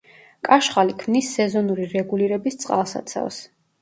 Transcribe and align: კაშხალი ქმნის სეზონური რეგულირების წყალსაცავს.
კაშხალი 0.47 0.95
ქმნის 1.03 1.29
სეზონური 1.37 1.85
რეგულირების 1.93 2.59
წყალსაცავს. 2.65 3.43